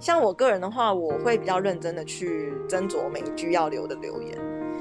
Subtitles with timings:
[0.00, 4.36] 像我个人的话，我会比较认真的去斟酌每一句要留的留言。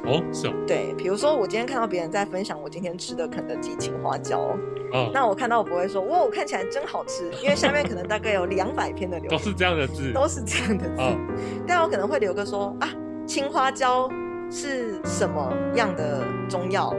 [0.06, 4.56] 哦，是哦，对，比如说我今天看到别人在分享我今天吃的肯德基青花椒，
[4.94, 11.18] 嗯，那我看到我不会说哇，我看起来真好吃，因为下面可能大概有两百篇的留言都是这样的字，都是这样的字，嗯
[11.68, 12.88] 但我可能会留个说啊，
[13.28, 14.10] 青花椒
[14.50, 16.96] 是什么样的中药，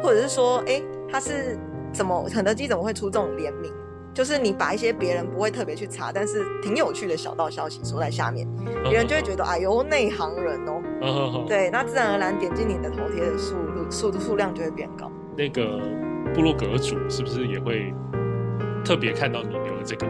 [0.00, 0.80] 或者是说，哎，
[1.10, 1.58] 它是
[1.92, 3.72] 怎么肯德基怎么会出这种联名？
[4.16, 8.48] 就是你把一些别人不会特别去查，但是挺有趣的小道消息说在下面，
[8.82, 10.58] 别人就会觉得哎呦内行人
[11.02, 15.12] 哦，对，那自然而然点进你的头贴的速度数数量就会变高。
[15.36, 15.78] 那个
[16.34, 17.92] 部落格主是不是也会
[18.82, 20.06] 特别看到你留的这个？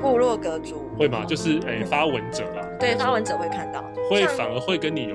[0.00, 1.22] 部落格主会吗？
[1.26, 5.14] 就是诶、发文者啦， 对发文者会看到，会反而会跟你有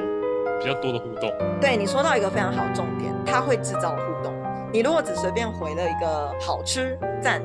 [0.60, 1.34] 比较多的互动。
[1.60, 4.32] 对你说到一个非常好的重点，它会制造互动。
[4.72, 7.42] 你如果只随便回了一个好吃赞，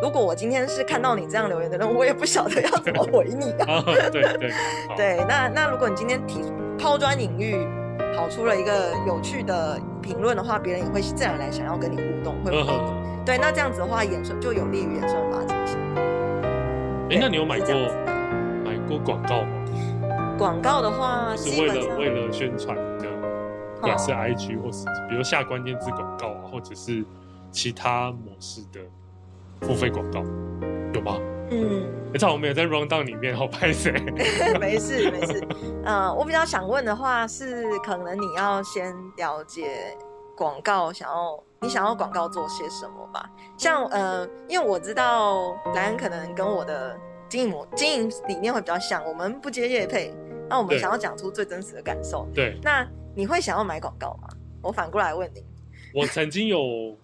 [0.00, 3.76] 如果我今天是看到你这样留言的人，我也不晓得要怎么回你啊。
[3.76, 4.50] 啊， 对对
[4.96, 6.40] 对，那 那如果你今天提
[6.78, 7.66] 抛砖引玉，
[8.14, 12.68] 跑出了一个有趣的评论的话，别人也会自然而然想要跟你互动，会回你。
[12.68, 15.76] 嗯对，那这样子的话，衍生就有利于衍生发进行。
[17.10, 17.74] 哎、那你有买过
[18.64, 20.36] 买过广告吗？
[20.38, 23.10] 广告的话，是为了为了宣传你的，
[23.74, 27.04] 不管是 IG 或是比如下关键字广告啊，或者是
[27.50, 28.78] 其他模式的
[29.62, 30.20] 付费广告，
[30.94, 31.18] 有吗？
[31.50, 31.84] 嗯。
[32.14, 33.92] 哎，这好像没有在 round down 里面，好 拍谁？
[34.60, 35.46] 没事没事，
[35.84, 39.96] 呃，我比较想问的话是，可能你要先了解
[40.36, 43.28] 广告想要你想要广告做些什么吧。
[43.56, 46.96] 像呃，因为我知道莱恩可能跟我的
[47.28, 50.14] 经营模经营理念会比较像，我们不接业配，
[50.48, 52.26] 那我们想要讲出最真实的感受。
[52.34, 54.28] 对那你会想要买广告吗？
[54.62, 55.44] 我反过来问你。
[55.94, 56.96] 我曾经有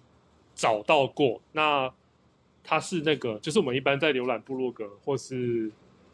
[0.55, 1.91] 找到过，那
[2.63, 5.67] 它是那个，就是我们一般在浏览部落格或是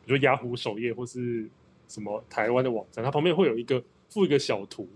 [0.05, 1.47] 比如说雅虎首页或是
[1.87, 4.89] 什么台湾的网站，它旁边会有一个附一个小图，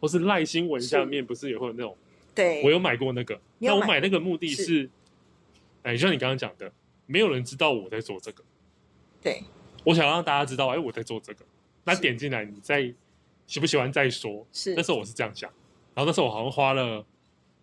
[0.00, 1.96] 或是赖新闻下面不是也会有那种，
[2.34, 4.90] 对，我有买过那个，那我买买那个目的是是，
[5.82, 6.70] 哎，就像你刚刚讲的，
[7.06, 8.44] 没有人知道我在做这个，
[9.22, 9.42] 对。
[9.84, 11.44] 我想让大家知道，哎，我在做这个，
[11.82, 12.00] 那是。
[12.00, 12.82] 点进来，你再
[13.48, 14.76] 喜不喜欢再说，是。
[14.76, 15.50] 那时候我是这样想，
[15.92, 17.04] 然后那时候我好像花了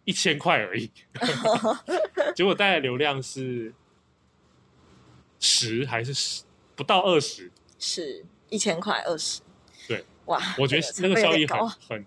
[0.03, 0.91] 一千块而已，
[2.35, 3.73] 结果带来流量是
[5.39, 6.43] 十还是十
[6.75, 7.51] 不到二十？
[7.77, 9.41] 是一千块二十。
[9.87, 12.05] 对，哇，我觉得那个效益很很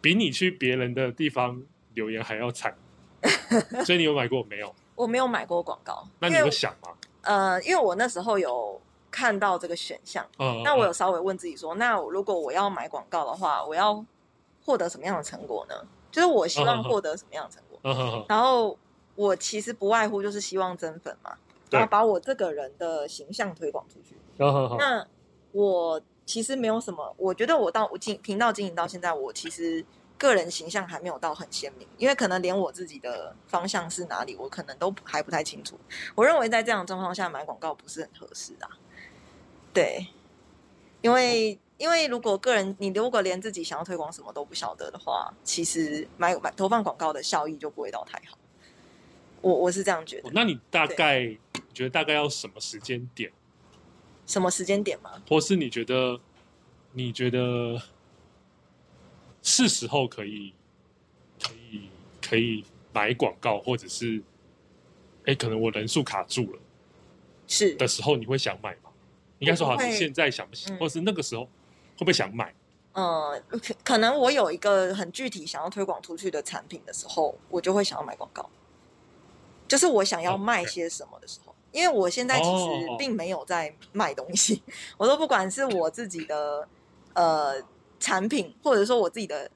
[0.00, 1.62] 比你去别人的地方
[1.94, 2.76] 留言还要惨。
[3.86, 4.74] 所以你有买过没有？
[4.94, 6.90] 我没有买过广告，那你有想吗？
[7.22, 8.80] 呃，因为我那时候有
[9.10, 14.04] 看到这个选项，嗯，那我有嗯稍微问自己说，那如果我要买广告的话，我要
[14.62, 15.74] 获得什么样的成果呢？
[16.12, 18.26] 就是我希望获得什么样的成果？
[18.28, 18.78] 然后
[19.16, 21.36] 我其实不外乎就是希望增粉嘛，
[21.70, 24.16] 对然后把我这个人的形象推广出去。
[24.36, 25.06] 那
[25.52, 29.84] 我其实没有什么，我觉得我到我经频道经营到现在，我其实
[30.18, 35.78] 个人形象还没有到很鲜明，因为可能连我自己的方向是哪里，我可能都还不太清楚。
[36.14, 38.68] 我认为在这样的状况下买广告不是很合适啊。
[39.72, 40.06] 对，
[41.02, 48.36] 因为因为如果个人你如果连自己想要推广什么都不晓得的话，其实买买投放广告的效益就不会到太好。
[49.44, 50.32] 我我是这样觉得哦。
[50.34, 51.38] 那你大概你
[51.74, 53.30] 觉得大概要什么时间点，
[54.26, 55.22] 什么时间点吗？
[55.28, 56.18] 或是你觉得
[56.92, 57.80] 你觉得
[59.42, 60.54] 是时候可以
[61.42, 61.90] 可以
[62.22, 64.22] 可以买广告，或者是
[65.26, 66.58] 哎，可能我人数卡住了
[67.46, 68.90] 是的时候，你会想买吗？
[69.40, 72.54] 应该说好，我不会你现在想不想，嗯或是那个时候会不会想买？
[72.92, 78.48] 呃，可可能我有一个很具体想要推广出去的产品的时候，我就会想要买广告，
[79.68, 81.54] 就是我想要卖些什么的时候。
[81.72, 84.62] 因为我现在其哦实并没有在卖东西，
[84.96, 86.68] 我都不管是我自己的
[87.14, 87.60] 呃
[87.98, 89.50] 产品，或者说我自己的，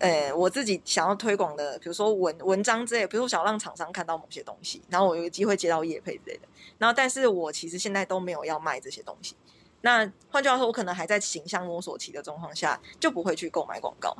[0.00, 9.34] 呃，我自己想要推广的，比如说文文章之类，比如说我想要让厂商看到某些东西，然后我有个机会接到业配之类的，然后但是我其实现在都没有要卖这些东西。
[9.80, 14.14] 那换句话说，我可能还在形象摸索期的状况下，就不会去购买广告。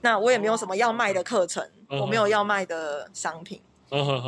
[0.00, 3.62] 那我也没有什么要卖的课程，嗯我没有要卖的商品。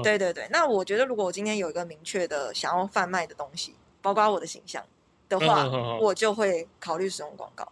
[0.03, 4.85] 对 对对，那我觉得如果我今天有一个明确的想要贩卖的东西，包括我的形象
[5.29, 5.67] 的话，
[5.99, 7.67] 我就会考虑使用广告。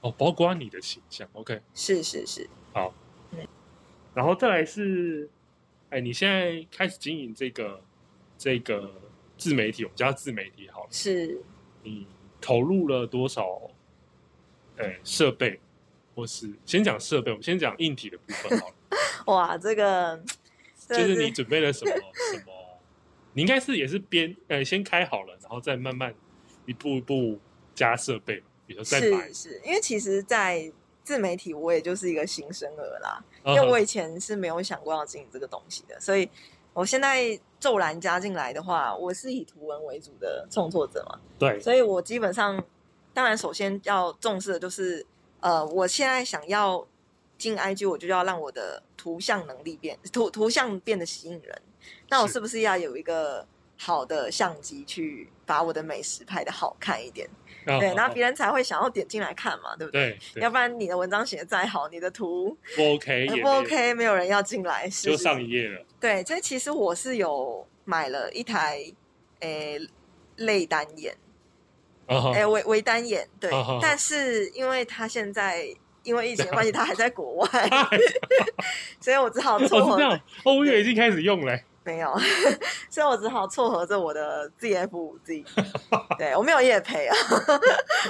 [0.00, 2.92] 哦，包括你的形象，OK，是是是，好，
[3.32, 3.46] 嗯。
[4.14, 5.28] 然后再来是，
[5.90, 7.80] 哎，你现在开始经营这个
[8.36, 8.90] 这个
[9.36, 11.40] 自媒体，我们叫它自媒体好了，是
[11.82, 12.06] 你
[12.40, 13.70] 投入了多少？
[14.78, 15.60] 哎，设备，
[16.14, 18.74] 或是先讲设备，我们先讲硬体的部分好了，
[19.26, 20.18] 哇，这个
[20.98, 22.52] 就是你准备了什么什么？
[23.34, 26.14] 你应该是也是边呃先开好了，然后再慢慢
[26.66, 27.38] 一步一步
[27.74, 29.28] 加设备嘛，比如说再买。
[29.28, 30.70] 是，是，因为其实，在
[31.02, 36.28] 自媒体我也就是一个新生儿啦，因为我以前是没有想过要经营这个东西的，所以
[36.74, 42.62] 我现在骤然加进来的话，我是以图文为主的创作者嘛，对，所以我基本上，
[43.14, 45.04] 当然首先要重视的就是，
[45.40, 46.86] 呃，我现在想要
[47.42, 51.62] 进 IG，我就要让我的图像能力变图图像变得吸引人，
[52.08, 53.44] 那我是是不是要有一个
[53.76, 57.28] 好的相机去把我的美食拍的好看一点？
[57.64, 60.16] 对，然后别人人才会想要点进来看嘛，对不对？
[60.36, 65.84] 要不然你的文章写的再好，你的图不 OK 也呃不 OK，没有人要进来，是就上一页了。
[66.00, 68.80] 对，这其实我是有买了一台
[69.40, 69.80] 诶
[70.36, 71.16] 类单眼，
[72.34, 73.50] 诶微微单眼，对
[73.80, 75.66] 但是因为它现在
[76.02, 77.48] 因为疫情的关系， 他还在国外，
[79.00, 81.64] 所以我只好哦，撮合是这样哦，我以为已经开始用嘞。
[81.84, 82.16] 没有，
[82.88, 85.44] 所以我只好撮合着我的 ZF 五 Z，
[86.16, 87.16] 对我没有夜配啊，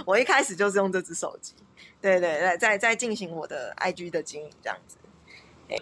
[0.05, 1.55] 我一开始就是用这只手机，
[1.99, 4.99] 对对对，在在进行我的 IG 的经营这样子，
[5.71, 5.77] 哎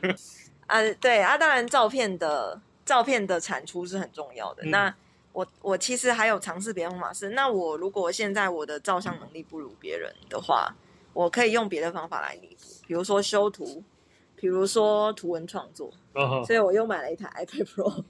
[0.68, 4.62] 啊对啊，当然照片的照片的产出是很重要的。
[4.62, 4.70] 嗯。
[4.70, 4.94] 那
[5.32, 10.72] 我我其实还有尝试别的方法是，那我如果现在我的照相能力不如别人的话，
[11.12, 13.82] 我可以用别的方法来弥补，比如说修图，
[14.36, 15.90] 比如说图文创作。
[16.44, 18.04] 所以我又买了一台 iPad Pro，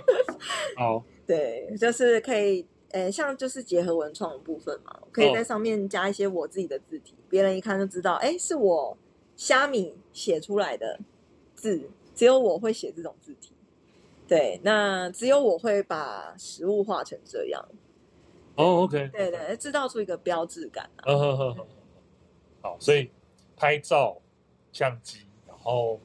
[0.78, 8.96] 好，对，就是可以，呃，像就是结合文创的部分嘛，可以在上面加一些我自己的字体，别人一看就知道，哎，是我
[9.36, 10.98] 虾米写出来的
[11.54, 13.52] 字，只有我会写这种字体。
[14.26, 17.62] 对，那只有我会把食物画成这样，
[18.54, 21.04] 哦，OK，对对，制造出一个标志感啊。
[22.64, 23.10] 好，所以
[23.54, 24.16] 拍照
[24.72, 26.00] 相机，然后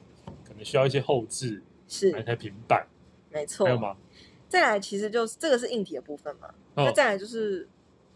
[0.46, 2.86] 可能需要一些后置，是买一台平板，
[3.30, 3.72] 没错还。
[3.72, 3.96] 有吗？
[4.46, 7.66] 再来，其实就是这个是硬体的部分嘛，哦那再来就是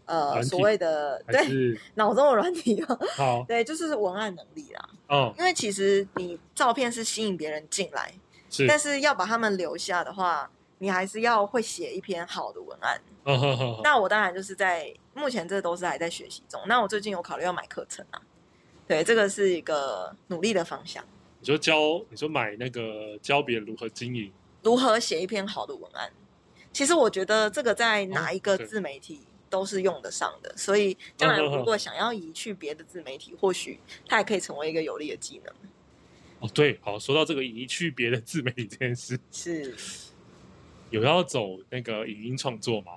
[0.05, 4.89] 呃所谓的对脑中的软体啊，好，对，就是文案能力啦。
[5.09, 8.13] 嗯，因为其实你照片是吸引别人进来，
[8.51, 13.01] 是，但是要把他们留下的话，你还是要会写一篇好的文案。
[13.23, 16.61] 嗯哼，那我当然就是在目前这都是还在学习中。
[16.67, 18.21] 那我最近有考虑要买课程啊，
[18.87, 21.03] 对，这个是一个努力的方向。
[21.39, 24.31] 你说教，你说买那个教别人如何经营，
[24.63, 26.11] 如何写一篇好的文案？
[26.71, 35.53] 其实我觉得这个在哪一个自媒体都是用得上的，所以将来如果想要移去别的自媒体，或许它也可以成为一个有利的技能。
[36.39, 39.75] 哦，对，好，说到这个移去别的自媒体这件事， 是，
[40.89, 42.93] 有要走那个影音创作吗？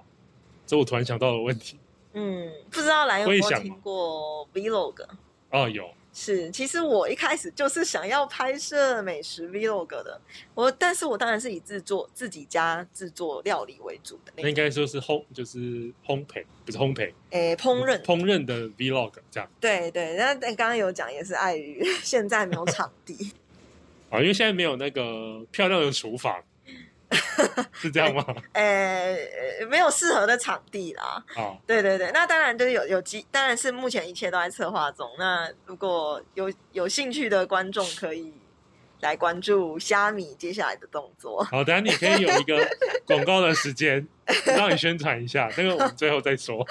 [0.67, 1.79] 这我突然想到的问题。
[2.15, 5.07] 嗯，不知道来有没有听过 Vlog？
[5.51, 10.21] 哦，有，是，其实我一开始就是想要拍摄美食 Vlog 的，
[10.55, 15.59] 我但是我当然是以制作自己家制作料理为主的那，那应该说是烘，就是
[16.07, 19.51] 烘焙，不是烘焙，诶，烹饪，烹饪的 vlog 这样。
[19.59, 23.33] 对对，那但刚刚有讲也是碍于 现在没有场地，
[24.11, 26.45] 啊， 因为现在没有那个漂亮的厨房，
[27.73, 28.25] 是这样吗？
[28.53, 31.25] 诶， 呃没有适合的场地啦。
[31.37, 35.11] 哦，对对对，那当然就是有有机，当然是目前一切都在策划中。
[35.19, 38.33] 那如果有有兴趣的观众，可以
[39.01, 41.43] 来关注虾米接下来的动作。
[41.45, 42.69] 好，等下你可以有一个
[43.07, 44.07] 广告的时间，
[44.47, 46.67] 让你宣传一下，那个我们最后再说。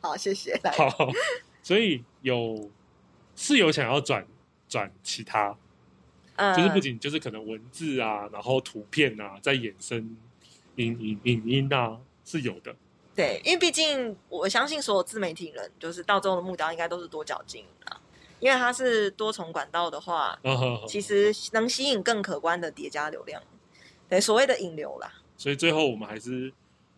[0.00, 0.58] 好，谢谢。
[0.62, 1.08] 来，好，
[1.62, 2.70] 所以有
[3.36, 4.26] 是有想要转
[4.68, 5.56] 转其他，
[6.36, 10.16] 呃就是不仅就是可能文字啊，然后图片啊，在衍生
[10.76, 12.74] 影影影音啊，是有的。
[13.14, 18.00] 对，因为毕竟我相信所有自媒体人，就是到最后的目标应该都是多角经营啦。
[18.40, 20.38] 因为它是多重管道的话，
[20.86, 23.40] 其实能吸引更可观的叠加流量，
[24.08, 25.10] 对所谓的引流啦。
[25.36, 26.52] 所以最后我们还是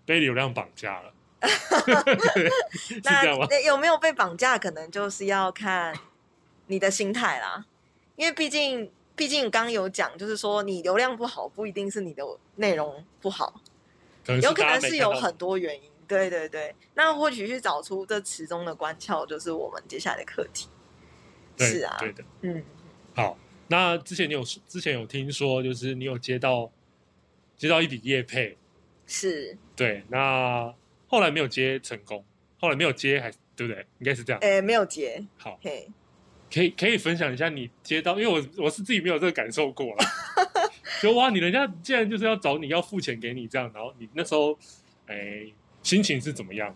[0.04, 1.12] 被流量绑架了？
[3.04, 5.94] 那有没有被绑架，可能就是要看
[6.66, 7.66] 你的心态啦。
[8.16, 12.22] 因为毕竟，毕竟刚刚有讲，就是说你流量不好，不一定是你的
[12.56, 13.60] 内容不好，
[14.24, 15.90] 可有可能是有很多原因。
[16.06, 20.68] 对对对，那或许去找出这其中的关窍，就是我们接下来的课题。
[21.58, 22.22] 是啊，对的。
[22.42, 22.62] 嗯，
[23.16, 26.70] 好，那之前你有之前有听说，就是你有接到
[27.56, 28.56] 接到一笔业配，
[29.06, 30.72] 是，对，那
[31.08, 32.24] 后来没有接成功，
[32.60, 33.84] 后来没有接，还对不对？
[33.98, 34.38] 应该是这样。
[34.42, 35.88] 诶，没有接，好，嘿，
[36.52, 40.04] 可以可以分享一下你接到，因为我我是自己没有这个感受过了，
[41.02, 44.58] 就哇，你人家既然就是要找你要付钱给你这样，然后你那时候
[45.06, 45.46] 哎
[45.82, 46.74] 心情是怎么样？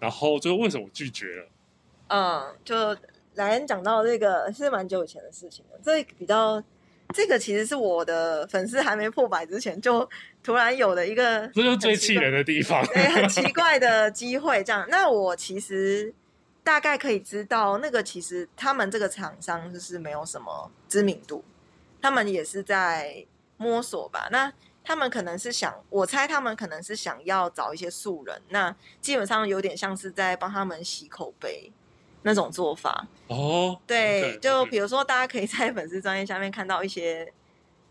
[0.00, 1.48] 然后最后为什么拒绝了？
[2.08, 2.96] 嗯，就
[3.34, 6.62] 莱恩讲到这个是蛮久以前的事情了，这个比较。
[7.12, 10.08] 这个其实是我的粉丝还没破百之前就
[10.42, 12.84] 突然有的一个这就是最气人的地方。
[12.86, 14.84] 对，很奇怪的机会，这样。
[14.88, 16.12] 那我其实
[16.64, 21.44] 大概可以知道，那个其实他们这个厂商就是没有什么知名度，
[22.00, 23.24] 他们也是在
[23.58, 24.28] 摸索吧。
[24.32, 24.50] 那
[24.82, 31.70] 他们可能是想，我猜他们可能是想要找一些素人，那基本上有点像是在帮他们洗口碑
[32.22, 33.06] 那种做法。
[33.28, 37.32] 哦，对，就比如说，大家可以在粉丝专业下面看到一些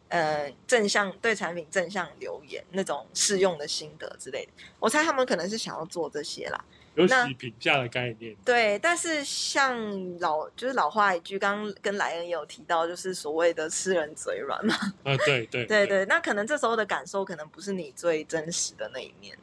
[0.09, 4.51] 呃正向对产品正向留言那种试用的心得之类的。
[4.79, 6.65] 我猜他们可能是想要做这些啦。
[6.95, 8.35] 有那洗评价的概念。
[8.45, 14.75] 对，但是像老就是老话一句，刚刚跟莱恩也有提到，就是所谓的吃人嘴软嘛。
[15.03, 19.37] 啊，对对对对，那可能这时候的感受可能不是你最真实的那一面，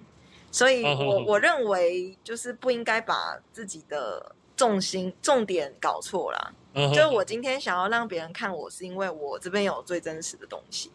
[0.50, 6.54] 所以我我认为就是不应该把自己的重心重点搞错了。
[6.72, 10.92] 嗯就是我今天想要让别人看我，是因为我这边有最真实的东西。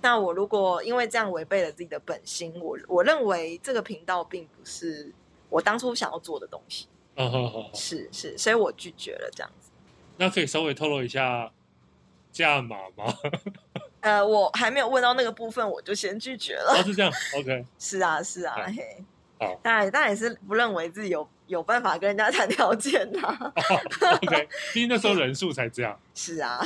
[0.00, 5.12] 那我如果因为这样违背了自己的本心，我我认为这个频道并不是
[5.48, 6.86] 我当初想要做的东西，
[7.16, 9.70] 嗯哼哼哼是是，所以我拒绝了这样子。
[10.16, 11.52] 那可以稍微透露一下
[12.32, 13.12] 价码吗？
[14.00, 16.76] 呃，我还没有问到那个部分，我就先拒绝了。
[16.78, 19.04] 哦，是这样，OK， 是啊，是啊，好嘿。
[19.38, 23.52] 好当然，当然也是不认为自己有有办法跟人家 谈条件的、哦
[24.22, 26.00] OK，毕竟那时候人数才这样。
[26.14, 26.58] 是啊，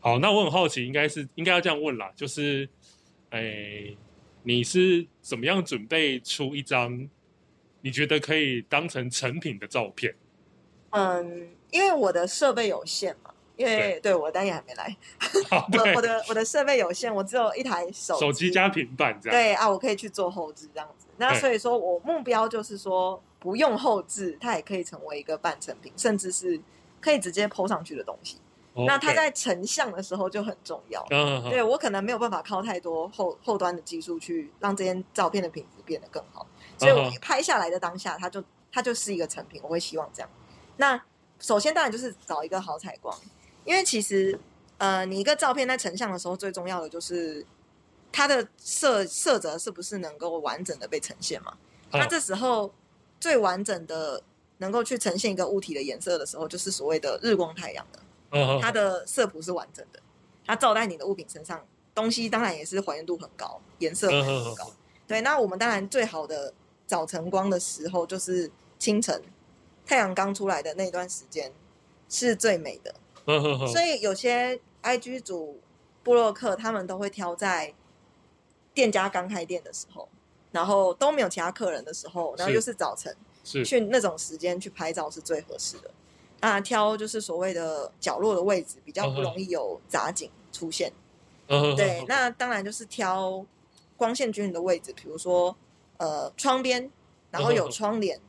[0.00, 2.68] 好，那我很好奇，应该是应该要这样问啦，就是，
[3.30, 3.94] 哎，
[4.46, 7.08] 你是怎么样准备出一张
[7.80, 10.14] 你觉得可以当成成品的照片？
[10.90, 14.96] 嗯，因为我的设备有限嘛，因为对我单也还没来，
[15.50, 19.36] 好，我我，的我的设备有限，我只有一台手手机加平板这样。
[19.36, 21.08] 对啊，我可以去做后置这样子。
[21.16, 26.60] 那所以说我目标就是说，不用后置，它也可以成为一个半成品，甚至是
[27.00, 28.38] 可以直接 PO 上去的东西。
[28.86, 31.00] 那它在成像的时候就很重要。
[31.10, 40.28] 嗯嗯对我可能没有办法靠太多后后端的技术去让这件照片的品质变得更好，所以我拍下来的当下，它就它就是一个成品，我会希望这样。
[40.76, 41.00] 那
[41.38, 43.16] 首先当然就是找一个好采光，
[43.64, 44.38] 因为其实
[44.78, 47.46] 呃，你一个照片在成像的时候，最重要的就是
[48.12, 51.52] 它的色色泽是不是能够完整的被呈现嘛？
[51.92, 52.74] 嗯那这时候
[53.20, 54.20] 最完整的
[54.58, 58.00] 能够去呈现一个物体的颜色的时候，就是所谓的日光太阳的。
[58.36, 60.00] 嗯它的色谱是完整的，
[60.44, 64.70] 它照在你的物品身上，东西当然也是还原度很高，颜色也很高。
[65.06, 66.52] 对，那我们当然最好的
[66.86, 69.22] 早晨光的时候就是清晨，
[69.84, 71.52] 太阳刚出来的那段时间
[72.08, 72.94] 是最美的。
[73.72, 75.60] 所以有些 IG 组
[76.02, 77.74] 布洛克他们都会挑在
[78.72, 80.08] 店家刚开店的时候，
[80.52, 85.90] 然后都没有其他客人的时候，然后又是早晨，是去那种时间去拍照是最合适的。
[86.46, 90.92] 那挑就是所谓的角落的位置，比较不容易有杂景出现。
[91.48, 93.44] 嗯对，那当然就是挑
[93.96, 95.56] 光线均匀的位置，比如说
[95.96, 96.88] 呃窗边，
[97.32, 98.20] 然后有窗帘，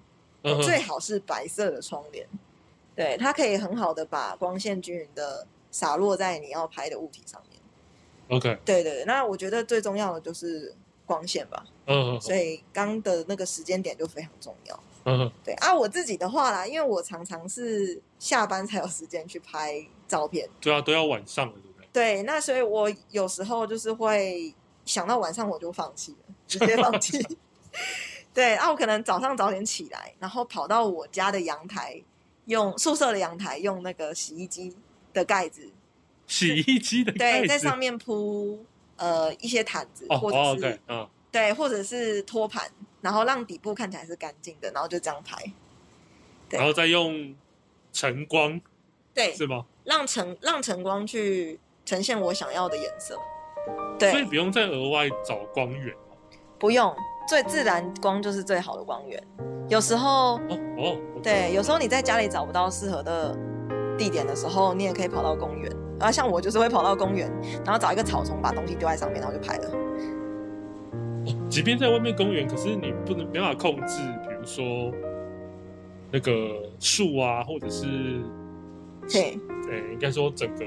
[0.41, 2.27] 嗯最好是白色的窗帘。
[2.95, 7.61] 对，它可以很好的把光线均匀的洒落在你要拍的物体上面。
[8.35, 10.73] OK，对对对，那我觉得最重要的就是
[11.05, 14.79] 光线吧，嗯所以刚的那个时间点就非常重要。
[15.09, 21.87] 嗯对啊，我自己的话啦，因为我常常是下班才有时间去拍照片，对啊，都要晚上了，对不对？
[21.93, 27.25] 对，那所以我有时候就是会想到晚上我就放弃了，直接放弃。
[28.33, 31.99] 对，啊，我可能早上早点起来，然后跑到我家的阳台，
[32.45, 34.75] 用宿舍的阳台用那个洗衣机
[35.13, 35.71] 的盖子，
[36.27, 38.63] 洗衣机的盖对，子在上面铺
[38.97, 40.79] 呃一些毯子，或者是、
[41.31, 42.69] 对，或者是托盘，
[43.01, 45.37] 然后让底部看起来是干净的，然后就这样拍。
[46.49, 47.35] 对然后再用
[47.91, 48.59] 晨光
[49.13, 49.65] 对，是吗？
[49.83, 53.19] 让晨让晨光去呈现我想要的颜色。
[53.99, 55.93] 对，所以不用再额外找光源
[56.57, 56.95] 不用
[57.27, 59.21] 最自然光就是最好的光源。
[59.67, 63.37] 有时候哦哦，对，有时候你在家里找不到适合的
[63.97, 65.69] 地点的时候，你也可以跑到公园。
[65.99, 67.29] 然后像我就是会跑到公园，
[67.65, 69.71] 然后找一个草丛，把东西丢在上面，然后就拍了。
[71.49, 74.91] 即便在外面公园，可是你不能没办法控制，比如说
[76.11, 77.85] 那个树啊，或者是
[79.09, 79.37] 对。
[79.69, 80.65] 诶、应该说整个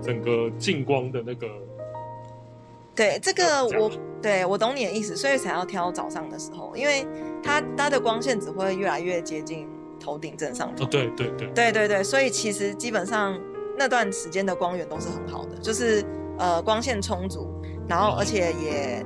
[0.00, 1.46] 整个近光的那个
[2.94, 3.90] 对，这个我
[4.22, 7.06] 对我懂你的意思，所以才要挑早上的时候，因为
[7.42, 9.68] 它它的光线只会越来越接近
[10.00, 10.88] 头顶正上哦，方。
[10.88, 13.38] 对对对，对对对，所以其实基本上
[13.76, 16.02] 那段时间的光源都是很好的，就是
[16.38, 17.46] 呃光线充足，
[17.86, 19.04] 然后哦而且也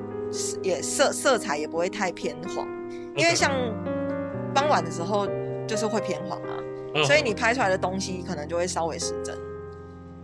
[0.63, 2.67] 也色色彩也不会太偏黄，
[3.17, 3.51] 因为像
[4.55, 5.27] 傍晚的时候
[5.67, 6.55] 就是会偏黄嘛，
[6.95, 9.37] 嗯所以你拍出来的东西可能就会稍微失真，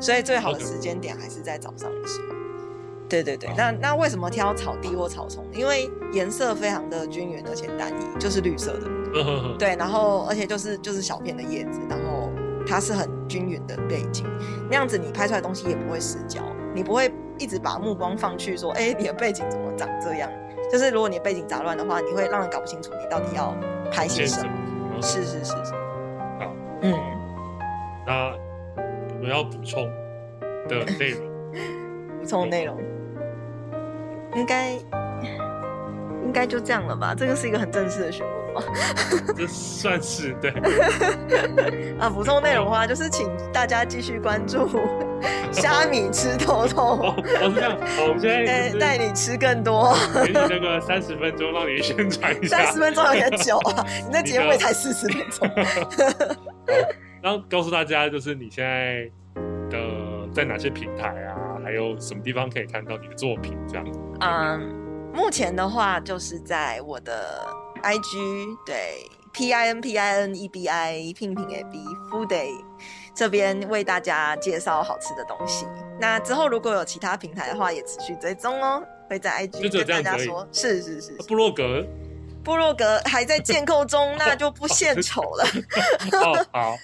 [0.00, 2.34] 所以最好的时间点还是在早上的时候。
[3.06, 5.44] 对对对，那那为什么挑草地或草丛？
[5.52, 8.88] 因为颜色非常的均匀而且单一，就是绿色的。
[9.58, 12.30] 对，然后而且就是就是小片的叶子，然后
[12.66, 14.26] 它是很均匀的背景，
[14.70, 16.40] 那样子你拍出来的东西也不会失焦，
[16.75, 20.31] 你不会一直把目光放去说，哎，你的背景怎么长这样？
[20.73, 23.54] 就是如果你背景杂乱的话，你会让人搞不清楚你到底要
[23.93, 24.50] 拍些什么。
[24.95, 25.02] 么？
[25.02, 25.73] 是是是是，
[26.40, 26.52] 好，
[26.83, 26.95] 嗯，
[28.07, 28.33] 那
[29.14, 29.85] 我们要补充
[30.69, 31.21] 的内容，
[32.21, 32.76] 补充内容
[34.35, 34.71] 应该
[36.25, 37.14] 应该就这样了吧？
[37.14, 38.62] 这个是一个很正式的询问吗？
[39.37, 40.50] 这算是对。
[42.00, 44.66] 啊，补充内容的话，就是请大家继续关注
[45.52, 47.78] 虾米吃透透哦，，哦是这样。
[47.81, 49.97] 好，我们现在带你吃更多。
[50.25, 55.49] 给你那个三十分钟，让你宣传一下三，十分钟有点久啊， 你的节目也才四十分钟。
[57.23, 59.11] 然后告诉大家，就是你现在
[59.71, 59.78] 的
[60.33, 63.87] 在哪些平台啊，还有什么地方可以看到你的作品，这样。
[64.21, 64.61] 嗯，
[65.14, 67.47] 目前的话就是在我的
[67.83, 71.78] IG 对 P I N P I N E B I 聘品 A B
[72.11, 72.50] Food Day
[73.14, 75.66] 这边为大家介绍好吃的东西。
[76.00, 78.83] 那之后如果有其他平台的话，也持续追踪哦。
[79.09, 81.85] 会在 IG 跟大家说，是是是，布洛格
[82.42, 85.44] 部落格还在建构中， 那就不献丑了。
[86.12, 86.76] 哦，好，